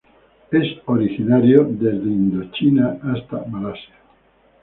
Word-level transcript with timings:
Es 0.51 0.65
originario 0.87 1.63
de 1.63 1.91
Indochina 1.91 2.97
hasta 3.03 3.45
Malasia. 3.47 3.93